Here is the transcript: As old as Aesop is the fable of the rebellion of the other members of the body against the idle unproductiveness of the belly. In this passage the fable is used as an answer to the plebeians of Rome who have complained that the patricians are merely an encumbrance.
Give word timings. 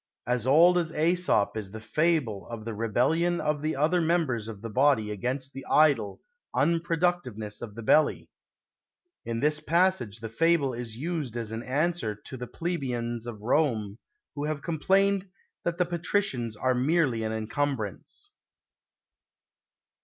As 0.25 0.47
old 0.47 0.79
as 0.79 0.91
Aesop 0.91 1.55
is 1.55 1.69
the 1.69 1.79
fable 1.79 2.47
of 2.49 2.65
the 2.65 2.73
rebellion 2.73 3.39
of 3.39 3.61
the 3.61 3.75
other 3.75 4.01
members 4.01 4.47
of 4.47 4.63
the 4.63 4.69
body 4.71 5.11
against 5.11 5.53
the 5.53 5.63
idle 5.69 6.21
unproductiveness 6.55 7.61
of 7.61 7.75
the 7.75 7.83
belly. 7.83 8.27
In 9.25 9.41
this 9.41 9.59
passage 9.59 10.19
the 10.19 10.27
fable 10.27 10.73
is 10.73 10.97
used 10.97 11.37
as 11.37 11.51
an 11.51 11.61
answer 11.61 12.15
to 12.15 12.35
the 12.35 12.47
plebeians 12.47 13.27
of 13.27 13.41
Rome 13.41 13.99
who 14.33 14.45
have 14.45 14.63
complained 14.63 15.29
that 15.65 15.77
the 15.77 15.85
patricians 15.85 16.57
are 16.57 16.73
merely 16.73 17.21
an 17.21 17.31
encumbrance. 17.31 18.31